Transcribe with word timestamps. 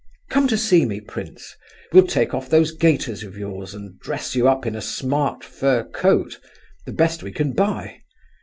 Come 0.31 0.47
to 0.47 0.57
see 0.57 0.87
me, 0.87 0.99
prince; 0.99 1.55
we'll 1.93 2.07
take 2.07 2.33
off 2.33 2.49
those 2.49 2.71
gaiters 2.71 3.21
of 3.21 3.37
yours 3.37 3.75
and 3.75 3.99
dress 3.99 4.33
you 4.35 4.47
up 4.47 4.65
in 4.65 4.75
a 4.75 4.81
smart 4.81 5.43
fur 5.43 5.83
coat, 5.83 6.39
the 6.87 6.91
best 6.91 7.21
we 7.21 7.31
can 7.31 7.51
buy. 7.53 8.01